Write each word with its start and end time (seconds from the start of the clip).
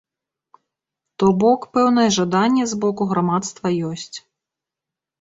То 1.19 1.25
бок 1.43 1.61
пэўнае 1.79 2.07
жаданне 2.17 2.63
з 2.75 2.83
боку 2.87 3.11
грамадства 3.15 3.67
ёсць. 3.95 4.13